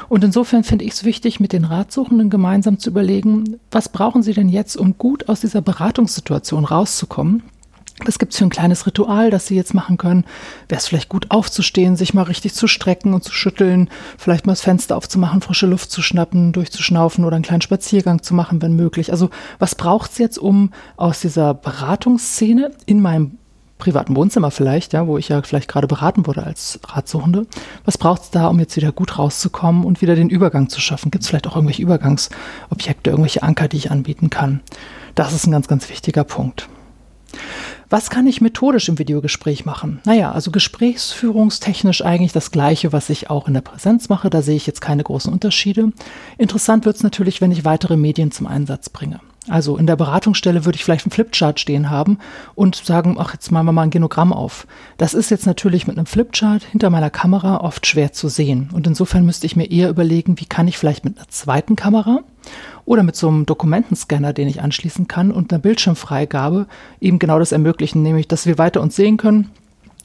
Und 0.09 0.25
insofern 0.25 0.65
finde 0.65 0.85
ich 0.85 0.95
es 0.95 1.05
wichtig, 1.05 1.39
mit 1.39 1.53
den 1.53 1.65
Ratsuchenden 1.65 2.29
gemeinsam 2.29 2.81
zu 2.81 2.91
überlegen, 2.91 3.61
was 3.71 3.89
brauchen 3.89 4.25
sie 4.25 4.33
denn 4.33 4.49
jetzt, 4.49 4.77
um 4.77 4.99
gut 4.99 5.29
aus 5.29 5.41
dieser 5.41 5.63
Beratungssituation 5.63 6.65
rauszukommen? 6.65 7.45
Was 8.05 8.19
gibt 8.19 8.33
es 8.33 8.39
für 8.39 8.47
ein 8.47 8.51
kleines 8.51 8.85
Ritual, 8.85 9.31
das 9.31 9.47
Sie 9.47 9.55
jetzt 9.55 9.75
machen 9.75 9.97
können? 9.97 10.25
Wäre 10.69 10.81
es 10.81 10.89
vielleicht 10.89 11.09
gut 11.09 11.31
aufzustehen, 11.31 11.97
sich 11.97 12.15
mal 12.15 12.23
richtig 12.23 12.55
zu 12.55 12.67
strecken 12.67 13.15
und 13.15 13.23
zu 13.23 13.33
schütteln, 13.33 13.91
vielleicht 14.19 14.47
mal 14.47 14.53
das 14.53 14.63
Fenster 14.63 14.97
aufzumachen, 14.97 15.41
frische 15.41 15.67
Luft 15.67 15.93
zu 15.93 16.03
schnappen, 16.03 16.53
durchzuschnaufen 16.53 17.25
oder 17.25 17.37
einen 17.37 17.45
kleinen 17.45 17.61
Spaziergang 17.61 18.23
zu 18.25 18.35
machen, 18.35 18.61
wenn 18.61 18.75
möglich. 18.75 19.13
Also 19.13 19.31
was 19.61 19.77
braucht 19.77 20.11
es 20.13 20.19
jetzt, 20.19 20.39
um 20.39 20.73
aus 20.97 21.21
dieser 21.21 21.55
Beratungsszene 21.55 22.73
in 22.87 23.01
meinem 23.01 23.39
privaten 23.81 24.15
Wohnzimmer 24.15 24.51
vielleicht, 24.51 24.93
ja, 24.93 25.07
wo 25.07 25.19
ich 25.19 25.29
ja 25.29 25.43
vielleicht 25.43 25.69
gerade 25.69 25.89
beraten 25.89 26.27
wurde 26.27 26.45
als 26.45 26.79
Ratsuchende. 26.87 27.47
Was 27.85 27.99
braucht 27.99 28.23
es 28.23 28.31
da, 28.31 28.47
um 28.47 28.61
jetzt 28.61 28.77
wieder 28.77 28.93
gut 28.93 29.19
rauszukommen 29.19 29.85
und 29.85 30.01
wieder 30.01 30.15
den 30.15 30.31
Übergang 30.31 30.69
zu 30.69 30.81
schaffen? 30.81 31.11
Gibt 31.11 31.25
es 31.25 31.29
vielleicht 31.29 31.49
auch 31.49 31.57
irgendwelche 31.57 31.83
Übergangsobjekte, 31.83 33.11
irgendwelche 33.11 33.43
Anker, 33.43 33.67
die 33.67 33.79
ich 33.79 33.91
anbieten 33.91 34.31
kann? 34.31 34.61
Das 35.15 35.33
ist 35.33 35.47
ein 35.47 35.53
ganz, 35.53 35.67
ganz 35.67 35.89
wichtiger 35.91 36.23
Punkt. 36.23 36.69
Was 37.89 38.09
kann 38.09 38.29
ich 38.29 38.41
methodisch 38.41 38.89
im 38.89 39.01
Videogespräch 39.01 39.65
machen? 39.65 40.01
Naja, 40.05 40.31
also 40.31 40.53
gesprächsführungstechnisch 40.53 42.05
eigentlich 42.05 42.33
das 42.33 42.53
Gleiche, 42.53 42.93
was 42.93 43.11
ich 43.11 43.31
auch 43.31 43.49
in 43.49 43.55
der 43.55 43.63
Präsenz 43.63 44.09
mache. 44.09 44.31
Da 44.31 44.43
sehe 44.43 44.55
ich 44.55 44.67
jetzt 44.67 44.81
keine 44.81 45.03
großen 45.03 45.33
Unterschiede. 45.33 45.93
Interessant 46.39 46.85
wird 46.85 46.97
es 46.97 47.03
natürlich, 47.03 47.41
wenn 47.41 47.51
ich 47.51 47.65
weitere 47.65 47.97
Medien 47.97 48.31
zum 48.31 48.47
Einsatz 48.47 48.91
bringe. 48.91 49.21
Also 49.49 49.79
in 49.79 49.87
der 49.87 49.97
Beratungsstelle 49.97 50.65
würde 50.65 50.77
ich 50.77 50.85
vielleicht 50.85 51.07
einen 51.07 51.13
Flipchart 51.13 51.59
stehen 51.59 51.89
haben 51.89 52.19
und 52.55 52.77
sagen, 52.77 53.17
ach, 53.19 53.33
jetzt 53.33 53.51
machen 53.51 53.67
wir 53.67 53.73
mal 53.73 53.83
ein 53.83 53.91
Genogramm 53.91 54.33
auf. 54.33 54.67
Das 54.99 55.15
ist 55.15 55.31
jetzt 55.31 55.47
natürlich 55.47 55.87
mit 55.87 55.97
einem 55.97 56.07
Flipchart 56.07 56.63
hinter 56.63 56.91
meiner 56.91 57.11
Kamera 57.11 57.59
oft 57.59 57.87
schwer 57.87 58.13
zu 58.13 58.29
sehen. 58.29 58.69
Und 58.73 58.87
insofern 58.87 59.25
müsste 59.25 59.47
ich 59.47 59.57
mir 59.57 59.71
eher 59.71 59.89
überlegen, 59.89 60.39
wie 60.39 60.45
kann 60.45 60.69
ich 60.69 60.77
vielleicht 60.77 61.05
mit 61.05 61.17
einer 61.17 61.29
zweiten 61.29 61.75
Kamera 61.75 62.21
oder 62.85 63.03
mit 63.03 63.17
so 63.17 63.29
einem 63.29 63.47
Dokumentenscanner, 63.47 64.33
den 64.33 64.49
ich 64.49 64.61
anschließen 64.61 65.09
kann 65.09 65.31
und 65.31 65.53
einer 65.53 65.61
Bildschirmfreigabe 65.61 66.67
eben 67.01 67.19
genau 67.19 67.39
das 67.39 67.53
ermöglichen, 67.53 68.03
nämlich 68.03 68.29
dass 68.29 68.47
wir 68.47 68.59
weiter 68.59 68.83
uns 68.83 68.95
sehen 68.97 69.17
können 69.17 69.51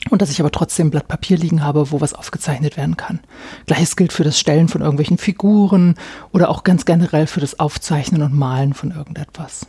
und 0.09 0.21
dass 0.21 0.31
ich 0.31 0.39
aber 0.39 0.51
trotzdem 0.51 0.87
ein 0.87 0.91
Blatt 0.91 1.07
Papier 1.07 1.37
liegen 1.37 1.63
habe, 1.63 1.91
wo 1.91 2.01
was 2.01 2.13
aufgezeichnet 2.13 2.77
werden 2.77 2.97
kann. 2.97 3.19
Gleiches 3.65 3.95
gilt 3.95 4.13
für 4.13 4.23
das 4.23 4.39
Stellen 4.39 4.67
von 4.67 4.81
irgendwelchen 4.81 5.17
Figuren 5.17 5.95
oder 6.31 6.49
auch 6.49 6.63
ganz 6.63 6.85
generell 6.85 7.27
für 7.27 7.41
das 7.41 7.59
Aufzeichnen 7.59 8.21
und 8.21 8.33
Malen 8.33 8.73
von 8.73 8.91
irgendetwas. 8.91 9.67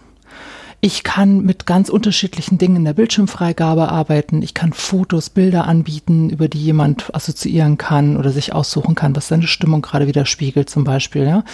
Ich 0.82 1.02
kann 1.02 1.40
mit 1.40 1.64
ganz 1.64 1.88
unterschiedlichen 1.88 2.58
Dingen 2.58 2.76
in 2.76 2.84
der 2.84 2.92
Bildschirmfreigabe 2.92 3.88
arbeiten. 3.88 4.42
Ich 4.42 4.52
kann 4.52 4.74
Fotos, 4.74 5.30
Bilder 5.30 5.66
anbieten, 5.66 6.28
über 6.28 6.48
die 6.48 6.62
jemand 6.62 7.14
assoziieren 7.14 7.78
kann 7.78 8.16
oder 8.16 8.30
sich 8.30 8.52
aussuchen 8.52 8.94
kann, 8.94 9.16
was 9.16 9.26
seine 9.26 9.46
Stimmung 9.46 9.80
gerade 9.80 10.06
widerspiegelt 10.06 10.68
zum 10.68 10.84
Beispiel. 10.84 11.24
Ja. 11.24 11.44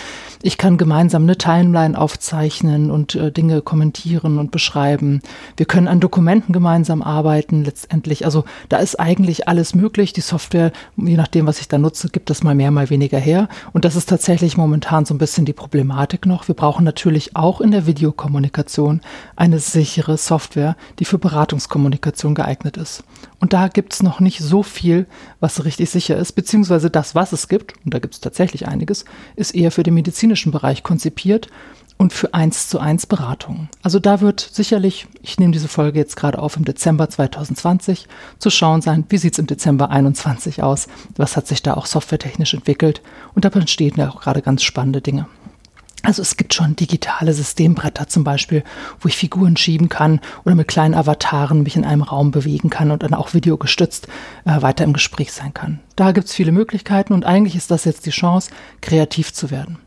Ich 0.43 0.59
kann 0.59 0.77
gemeinsam 0.77 1.23
eine 1.23 1.39
Timeline 1.39 1.97
aufzeichnen 1.97 2.91
und 2.91 3.15
äh, 3.15 3.31
Dinge 3.31 3.63
kommentieren 3.63 4.39
und 4.39 4.51
beschreiben. 4.51 5.23
Wir 5.57 5.67
können 5.67 5.89
an 5.89 6.01
Dokumenten 6.01 6.53
gemeinsam 6.53 7.01
arbeiten 7.01 7.65
letztendlich. 7.65 8.25
Also 8.25 8.45
da 8.69 8.79
ist 8.79 8.99
eigentlich 8.99 9.47
alles 9.47 9.75
möglich. 9.75 10.13
Die 10.13 10.21
Software, 10.21 10.73
je 10.97 11.17
nachdem, 11.17 11.47
was 11.47 11.61
ich 11.61 11.69
da 11.69 11.79
nutze, 11.79 12.09
gibt 12.09 12.29
das 12.29 12.43
mal 12.43 12.57
mehr, 12.57 12.73
mal 12.73 12.91
weniger 12.91 13.19
her. 13.19 13.49
Und 13.73 13.85
das 13.85 13.95
ist 13.95 14.09
tatsächlich 14.09 14.57
momentan 14.57 15.05
so 15.05 15.15
ein 15.15 15.19
bisschen 15.19 15.45
die 15.45 15.53
Problematik 15.53 16.27
noch. 16.27 16.49
Wir 16.49 16.57
brauchen 16.57 16.85
natürlich 16.85 17.37
auch 17.37 17.61
in 17.61 17.71
der 17.71 17.87
Videokommunikation 17.87 19.01
eine 19.37 19.59
sichere 19.59 20.17
Software, 20.17 20.77
die 20.99 21.05
für 21.05 21.19
Beratungskommunikation 21.19 22.35
geeignet 22.35 22.77
ist. 22.77 23.05
Und 23.41 23.53
da 23.53 23.69
gibt 23.69 23.95
es 23.95 24.03
noch 24.03 24.21
nicht 24.21 24.41
so 24.41 24.63
viel, 24.63 25.07
was 25.41 25.65
richtig 25.65 25.91
sicher 25.91 26.17
ist, 26.17 26.33
beziehungsweise 26.33 26.91
das, 26.91 27.15
was 27.15 27.33
es 27.33 27.49
gibt, 27.49 27.75
und 27.85 27.95
da 27.95 27.99
gibt 27.99 28.15
es 28.15 28.21
tatsächlich 28.21 28.69
einiges, 28.69 29.05
ist 29.37 29.55
eher 29.55 29.71
für 29.71 29.83
den 29.83 29.95
medizinischen 29.95 30.53
Bereich 30.53 30.83
konzipiert 30.83 31.49
und 31.99 32.13
für 32.13 32.35
eins 32.35 32.69
zu 32.69 32.81
eins 32.81 33.07
Beratungen. 33.07 33.69
Also 33.83 33.99
da 33.99 34.21
wird 34.21 34.41
sicherlich, 34.41 35.07
ich 35.23 35.39
nehme 35.39 35.53
diese 35.53 35.69
Folge 35.69 35.99
jetzt 35.99 36.17
gerade 36.17 36.39
auf 36.39 36.57
im 36.57 36.65
Dezember 36.65 37.09
2020, 37.09 38.09
zu 38.39 38.51
schauen 38.51 38.83
sein, 38.83 39.05
wie 39.09 39.19
sieht 39.19 39.35
es 39.35 39.39
im 39.39 39.47
Dezember 39.47 39.91
21 39.91 40.63
aus, 40.63 40.89
was 41.17 41.37
hat 41.37 41.47
sich 41.47 41.63
da 41.63 41.75
auch 41.75 41.87
softwaretechnisch 41.87 42.55
entwickelt 42.55 43.03
und 43.35 43.45
da 43.45 43.51
entstehen 43.51 43.95
ja 43.97 44.11
auch 44.11 44.21
gerade 44.21 44.43
ganz 44.43 44.63
spannende 44.63 45.01
Dinge. 45.01 45.27
Also 46.03 46.21
es 46.23 46.37
gibt 46.37 46.53
schon 46.53 46.75
digitale 46.75 47.33
Systembretter 47.33 48.09
zum 48.09 48.25
Beispiel, 48.25 48.65
wo 49.01 49.09
ich 49.09 49.17
Figuren 49.17 49.57
schieben 49.57 49.89
kann 49.89 50.21
oder 50.45 50.57
mit 50.57 50.67
kleinen 50.67 50.95
Avataren 50.95 51.63
mich 51.63 51.77
in 51.77 51.85
einem 51.85 52.03
Raum 52.03 52.33
bewegen 52.33 52.71
kann 52.71 52.91
und 52.91 53.05
dann 53.05 53.15
auch 53.15 53.35
videogestützt 53.35 54.09
äh, 54.45 54.61
weiter 54.63 54.85
im 54.85 54.93
Gespräch 54.93 55.33
sein 55.33 55.55
kann. 55.55 55.79
Da 55.95 56.11
gibt 56.11 56.27
es 56.27 56.35
viele 56.35 56.53
Möglichkeiten 56.53 57.13
und 57.13 57.25
eigentlich 57.25 57.55
ist 57.55 57.71
das 57.71 57.85
jetzt 57.85 58.07
die 58.07 58.11
Chance, 58.11 58.51
kreativ 58.81 59.33
zu 59.33 59.51
werden. 59.51 59.79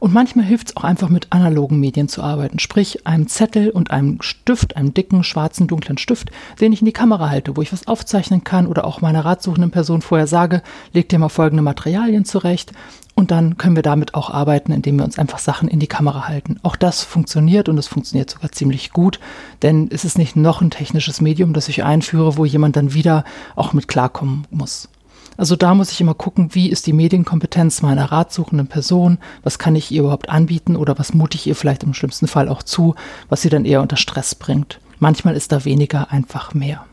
Und 0.00 0.12
manchmal 0.12 0.44
hilft 0.44 0.70
es 0.70 0.76
auch 0.76 0.84
einfach 0.84 1.08
mit 1.08 1.28
analogen 1.30 1.80
Medien 1.80 2.08
zu 2.08 2.22
arbeiten, 2.22 2.58
sprich 2.58 3.06
einem 3.06 3.28
Zettel 3.28 3.70
und 3.70 3.90
einem 3.90 4.20
Stift, 4.22 4.76
einem 4.76 4.94
dicken, 4.94 5.24
schwarzen, 5.24 5.66
dunklen 5.66 5.98
Stift, 5.98 6.30
den 6.60 6.72
ich 6.72 6.80
in 6.80 6.86
die 6.86 6.92
Kamera 6.92 7.30
halte, 7.30 7.56
wo 7.56 7.62
ich 7.62 7.72
was 7.72 7.86
aufzeichnen 7.86 8.44
kann 8.44 8.66
oder 8.66 8.84
auch 8.84 9.00
meiner 9.00 9.24
ratsuchenden 9.24 9.70
Person 9.70 10.02
vorher 10.02 10.26
sage, 10.26 10.62
leg 10.92 11.08
dir 11.08 11.18
mal 11.18 11.28
folgende 11.28 11.62
Materialien 11.62 12.24
zurecht 12.24 12.72
und 13.14 13.30
dann 13.30 13.56
können 13.56 13.76
wir 13.76 13.82
damit 13.82 14.14
auch 14.14 14.30
arbeiten, 14.30 14.72
indem 14.72 14.96
wir 14.96 15.04
uns 15.04 15.18
einfach 15.18 15.38
Sachen 15.38 15.68
in 15.68 15.78
die 15.78 15.86
Kamera 15.86 16.26
halten. 16.26 16.58
Auch 16.62 16.76
das 16.76 17.02
funktioniert 17.02 17.68
und 17.68 17.78
es 17.78 17.86
funktioniert 17.86 18.30
sogar 18.30 18.50
ziemlich 18.52 18.90
gut, 18.92 19.20
denn 19.62 19.88
es 19.92 20.04
ist 20.04 20.18
nicht 20.18 20.36
noch 20.36 20.60
ein 20.60 20.70
technisches 20.70 21.20
Medium, 21.20 21.52
das 21.52 21.68
ich 21.68 21.84
einführe, 21.84 22.36
wo 22.36 22.44
jemand 22.44 22.76
dann 22.76 22.92
wieder 22.92 23.24
auch 23.54 23.72
mit 23.72 23.88
klarkommen 23.88 24.46
muss. 24.50 24.88
Also 25.36 25.56
da 25.56 25.74
muss 25.74 25.92
ich 25.92 26.00
immer 26.00 26.14
gucken, 26.14 26.54
wie 26.54 26.70
ist 26.70 26.86
die 26.86 26.92
Medienkompetenz 26.92 27.82
meiner 27.82 28.12
ratsuchenden 28.12 28.68
Person, 28.68 29.18
was 29.42 29.58
kann 29.58 29.76
ich 29.76 29.90
ihr 29.90 30.02
überhaupt 30.02 30.28
anbieten 30.28 30.76
oder 30.76 30.98
was 30.98 31.14
mute 31.14 31.36
ich 31.36 31.46
ihr 31.46 31.56
vielleicht 31.56 31.82
im 31.82 31.94
schlimmsten 31.94 32.28
Fall 32.28 32.48
auch 32.48 32.62
zu, 32.62 32.94
was 33.28 33.42
sie 33.42 33.48
dann 33.50 33.64
eher 33.64 33.82
unter 33.82 33.96
Stress 33.96 34.34
bringt. 34.34 34.80
Manchmal 34.98 35.34
ist 35.36 35.52
da 35.52 35.64
weniger 35.64 36.10
einfach 36.12 36.54
mehr. 36.54 36.84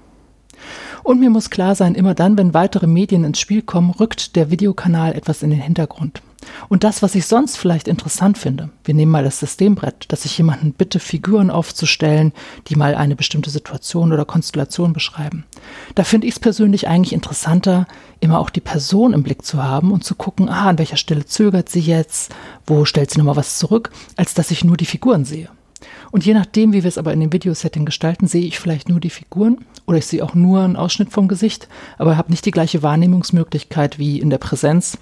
Und 1.03 1.20
mir 1.20 1.30
muss 1.30 1.50
klar 1.50 1.75
sein, 1.75 1.96
immer 1.96 2.13
dann, 2.13 2.38
wenn 2.38 2.53
weitere 2.53 2.88
Medien 2.88 3.24
ins 3.24 3.39
Spiel 3.39 3.62
kommen, 3.62 3.91
rückt 3.91 4.36
der 4.36 4.51
Videokanal 4.51 5.13
etwas 5.13 5.44
in 5.44 5.50
den 5.50 5.62
Hintergrund. 5.62 6.22
Und 6.70 6.84
das, 6.84 7.01
was 7.01 7.15
ich 7.15 7.25
sonst 7.25 7.58
vielleicht 7.58 7.88
interessant 7.88 8.38
finde, 8.38 8.70
wir 8.84 8.94
nehmen 8.94 9.12
mal 9.12 9.24
das 9.24 9.39
Systembrett, 9.39 10.06
dass 10.08 10.25
ich 10.25 10.38
jemanden 10.38 10.74
bitte, 10.74 11.00
Figuren 11.00 11.51
aufzustellen, 11.51 12.34
die 12.68 12.75
mal 12.75 12.96
eine 12.96 13.15
bestimmte 13.15 13.50
Situation 13.50 14.12
oder 14.12 14.25
Konstellation 14.25 14.94
beschreiben. 14.94 15.46
Da 15.96 16.03
finde 16.03 16.27
ich 16.27 16.34
es 16.34 16.39
persönlich 16.39 16.88
eigentlich 16.88 17.13
interessanter, 17.13 17.88
immer 18.20 18.39
auch 18.39 18.50
die 18.50 18.62
Person 18.62 19.13
im 19.13 19.24
Blick 19.24 19.46
zu 19.46 19.63
haben 19.63 19.91
und 19.91 20.03
zu 20.03 20.15
gucken, 20.15 20.50
ah, 20.50 20.70
an 20.70 20.80
welcher 20.80 20.98
Stelle 20.98 21.25
zögert 21.25 21.70
sie 21.70 21.82
jetzt, 21.82 22.34
wo 22.65 22.86
stellt 22.86 23.12
sie 23.12 23.20
nochmal 23.20 23.36
was 23.36 23.58
zurück, 23.58 23.91
als 24.15 24.34
dass 24.34 24.51
ich 24.51 24.63
nur 24.63 24.77
die 24.77 24.86
Figuren 24.86 25.25
sehe. 25.25 25.50
Und 26.12 26.26
je 26.26 26.34
nachdem, 26.34 26.74
wie 26.74 26.84
wir 26.84 26.88
es 26.88 26.98
aber 26.98 27.14
in 27.14 27.20
dem 27.20 27.34
Videosetting 27.34 27.86
gestalten, 27.86 28.28
sehe 28.28 28.46
ich 28.46 28.60
vielleicht 28.60 28.90
nur 28.90 29.00
die 29.00 29.10
Figuren 29.10 29.66
oder 29.86 29.98
ich 29.98 30.06
sehe 30.06 30.24
auch 30.24 30.36
nur 30.36 30.62
einen 30.62 30.76
Ausschnitt 30.76 31.12
vom 31.12 31.28
Gesicht, 31.28 31.68
aber 31.98 32.18
habe 32.18 32.32
nicht 32.32 32.46
die 32.46 32.52
gleiche 32.52 32.84
Wahrnehmungsmöglichkeit 32.84 34.00
wie 34.00 34.20
in 34.20 34.30
der 34.30 34.38
Präsenz, 34.38 34.98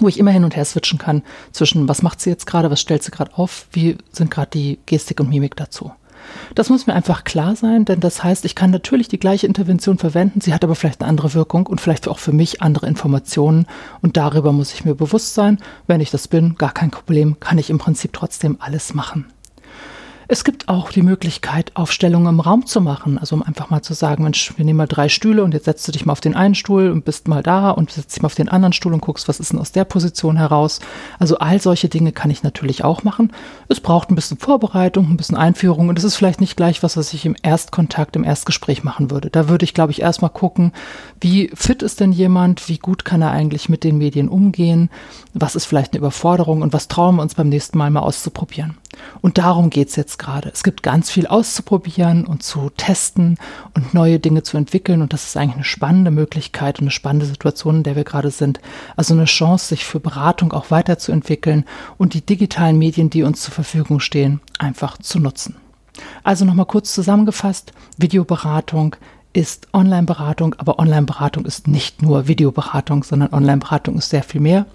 wo 0.00 0.08
ich 0.08 0.18
immer 0.18 0.30
hin 0.30 0.44
und 0.44 0.56
her 0.56 0.64
switchen 0.64 0.98
kann 0.98 1.22
zwischen, 1.52 1.88
was 1.88 2.02
macht 2.02 2.20
sie 2.20 2.30
jetzt 2.30 2.46
gerade, 2.46 2.70
was 2.70 2.80
stellt 2.80 3.02
sie 3.02 3.10
gerade 3.10 3.36
auf, 3.36 3.66
wie 3.72 3.96
sind 4.10 4.30
gerade 4.30 4.50
die 4.50 4.78
Gestik 4.86 5.20
und 5.20 5.28
Mimik 5.28 5.56
dazu. 5.56 5.92
Das 6.54 6.68
muss 6.68 6.86
mir 6.86 6.94
einfach 6.94 7.24
klar 7.24 7.56
sein, 7.56 7.84
denn 7.84 8.00
das 8.00 8.22
heißt, 8.22 8.44
ich 8.44 8.54
kann 8.54 8.70
natürlich 8.70 9.08
die 9.08 9.18
gleiche 9.18 9.46
Intervention 9.46 9.98
verwenden, 9.98 10.40
sie 10.40 10.54
hat 10.54 10.64
aber 10.64 10.74
vielleicht 10.74 11.02
eine 11.02 11.08
andere 11.08 11.34
Wirkung 11.34 11.66
und 11.66 11.80
vielleicht 11.80 12.08
auch 12.08 12.18
für 12.18 12.32
mich 12.32 12.62
andere 12.62 12.86
Informationen 12.86 13.66
und 14.00 14.16
darüber 14.16 14.52
muss 14.52 14.72
ich 14.72 14.84
mir 14.84 14.94
bewusst 14.94 15.34
sein. 15.34 15.58
Wenn 15.86 16.00
ich 16.00 16.10
das 16.10 16.28
bin, 16.28 16.56
gar 16.56 16.72
kein 16.72 16.90
Problem, 16.90 17.40
kann 17.40 17.58
ich 17.58 17.70
im 17.70 17.78
Prinzip 17.78 18.12
trotzdem 18.12 18.56
alles 18.60 18.94
machen. 18.94 19.26
Es 20.28 20.44
gibt 20.44 20.68
auch 20.68 20.92
die 20.92 21.02
Möglichkeit, 21.02 21.72
Aufstellungen 21.74 22.34
im 22.34 22.40
Raum 22.40 22.66
zu 22.66 22.80
machen. 22.80 23.18
Also 23.18 23.36
um 23.36 23.42
einfach 23.42 23.70
mal 23.70 23.82
zu 23.82 23.94
sagen, 23.94 24.22
Mensch, 24.24 24.52
wir 24.56 24.64
nehmen 24.64 24.76
mal 24.76 24.86
drei 24.86 25.08
Stühle 25.08 25.42
und 25.42 25.52
jetzt 25.52 25.64
setzt 25.64 25.86
du 25.86 25.92
dich 25.92 26.06
mal 26.06 26.12
auf 26.12 26.20
den 26.20 26.34
einen 26.34 26.54
Stuhl 26.54 26.90
und 26.90 27.04
bist 27.04 27.28
mal 27.28 27.42
da 27.42 27.70
und 27.70 27.90
setzt 27.90 28.14
dich 28.14 28.22
mal 28.22 28.26
auf 28.26 28.34
den 28.34 28.48
anderen 28.48 28.72
Stuhl 28.72 28.92
und 28.94 29.00
guckst, 29.00 29.28
was 29.28 29.40
ist 29.40 29.52
denn 29.52 29.58
aus 29.58 29.72
der 29.72 29.84
Position 29.84 30.36
heraus. 30.36 30.80
Also 31.18 31.38
all 31.38 31.60
solche 31.60 31.88
Dinge 31.88 32.12
kann 32.12 32.30
ich 32.30 32.42
natürlich 32.42 32.84
auch 32.84 33.02
machen. 33.02 33.32
Es 33.68 33.80
braucht 33.80 34.10
ein 34.10 34.14
bisschen 34.14 34.38
Vorbereitung, 34.38 35.10
ein 35.10 35.16
bisschen 35.16 35.36
Einführung 35.36 35.88
und 35.88 35.98
es 35.98 36.04
ist 36.04 36.16
vielleicht 36.16 36.40
nicht 36.40 36.56
gleich 36.56 36.82
was, 36.82 36.96
was 36.96 37.12
ich 37.12 37.26
im 37.26 37.36
Erstkontakt, 37.42 38.16
im 38.16 38.24
Erstgespräch 38.24 38.84
machen 38.84 39.10
würde. 39.10 39.30
Da 39.30 39.48
würde 39.48 39.64
ich, 39.64 39.74
glaube 39.74 39.92
ich, 39.92 40.02
erstmal 40.02 40.30
gucken, 40.30 40.72
wie 41.20 41.50
fit 41.54 41.82
ist 41.82 42.00
denn 42.00 42.12
jemand, 42.12 42.68
wie 42.68 42.78
gut 42.78 43.04
kann 43.04 43.22
er 43.22 43.32
eigentlich 43.32 43.68
mit 43.68 43.84
den 43.84 43.98
Medien 43.98 44.28
umgehen, 44.28 44.90
was 45.34 45.56
ist 45.56 45.64
vielleicht 45.64 45.92
eine 45.92 45.98
Überforderung 45.98 46.62
und 46.62 46.72
was 46.72 46.88
trauen 46.88 47.16
wir 47.16 47.22
uns 47.22 47.34
beim 47.34 47.48
nächsten 47.48 47.78
Mal 47.78 47.90
mal 47.90 48.00
auszuprobieren. 48.00 48.76
Und 49.20 49.38
darum 49.38 49.70
geht 49.70 49.88
es 49.88 49.96
jetzt 49.96 50.18
gerade. 50.18 50.50
Es 50.52 50.62
gibt 50.62 50.82
ganz 50.82 51.10
viel 51.10 51.26
auszuprobieren 51.26 52.26
und 52.26 52.42
zu 52.42 52.70
testen 52.76 53.38
und 53.74 53.94
neue 53.94 54.18
Dinge 54.18 54.42
zu 54.42 54.56
entwickeln. 54.56 55.02
Und 55.02 55.12
das 55.12 55.24
ist 55.24 55.36
eigentlich 55.36 55.56
eine 55.56 55.64
spannende 55.64 56.10
Möglichkeit 56.10 56.78
und 56.78 56.84
eine 56.84 56.90
spannende 56.90 57.26
Situation, 57.26 57.76
in 57.76 57.82
der 57.82 57.96
wir 57.96 58.04
gerade 58.04 58.30
sind. 58.30 58.60
Also 58.96 59.14
eine 59.14 59.24
Chance, 59.24 59.68
sich 59.68 59.84
für 59.84 60.00
Beratung 60.00 60.52
auch 60.52 60.70
weiterzuentwickeln 60.70 61.64
und 61.98 62.14
die 62.14 62.24
digitalen 62.24 62.78
Medien, 62.78 63.10
die 63.10 63.22
uns 63.22 63.42
zur 63.42 63.54
Verfügung 63.54 64.00
stehen, 64.00 64.40
einfach 64.58 64.98
zu 64.98 65.18
nutzen. 65.18 65.56
Also 66.22 66.44
nochmal 66.44 66.66
kurz 66.66 66.92
zusammengefasst, 66.92 67.72
Videoberatung 67.98 68.96
ist 69.32 69.68
Online-Beratung, 69.72 70.54
aber 70.58 70.78
Online-Beratung 70.78 71.44
ist 71.46 71.66
nicht 71.66 72.02
nur 72.02 72.28
Videoberatung, 72.28 73.02
sondern 73.04 73.32
Online-Beratung 73.32 73.96
ist 73.96 74.10
sehr 74.10 74.22
viel 74.22 74.40
mehr. 74.40 74.66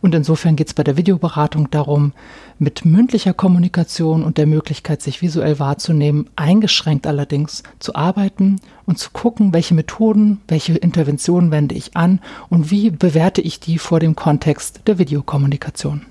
Und 0.00 0.14
insofern 0.14 0.56
geht 0.56 0.68
es 0.68 0.74
bei 0.74 0.84
der 0.84 0.96
Videoberatung 0.96 1.70
darum, 1.70 2.12
mit 2.58 2.84
mündlicher 2.84 3.34
Kommunikation 3.34 4.22
und 4.22 4.38
der 4.38 4.46
Möglichkeit, 4.46 5.02
sich 5.02 5.22
visuell 5.22 5.58
wahrzunehmen, 5.58 6.28
eingeschränkt 6.36 7.06
allerdings 7.06 7.62
zu 7.78 7.94
arbeiten 7.94 8.60
und 8.86 8.98
zu 8.98 9.10
gucken, 9.10 9.52
welche 9.52 9.74
Methoden, 9.74 10.40
welche 10.48 10.74
Interventionen 10.74 11.50
wende 11.50 11.74
ich 11.74 11.96
an 11.96 12.20
und 12.48 12.70
wie 12.70 12.90
bewerte 12.90 13.40
ich 13.40 13.60
die 13.60 13.78
vor 13.78 14.00
dem 14.00 14.14
Kontext 14.14 14.82
der 14.86 14.98
Videokommunikation. 14.98 16.02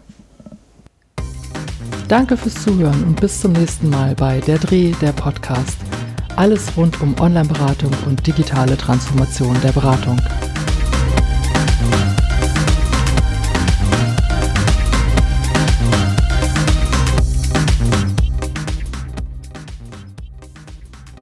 Danke 2.10 2.36
fürs 2.36 2.62
Zuhören 2.62 3.04
und 3.06 3.20
bis 3.22 3.40
zum 3.40 3.54
nächsten 3.54 3.90
Mal 3.90 4.14
bei 4.16 4.42
Der 4.42 4.60
Dreh, 4.60 4.92
der 5.02 5.14
Podcast. 5.14 5.78
Alles 6.36 6.76
rund 6.76 7.00
um 7.02 7.20
Online-Beratung 7.20 7.92
und 8.08 8.26
digitale 8.26 8.76
Transformation 8.76 9.56
der 9.64 9.72
Beratung. 9.72 10.18